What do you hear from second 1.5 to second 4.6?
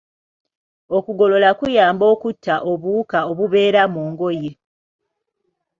kuyamba okutta obuwuka obubeera mu ngoye.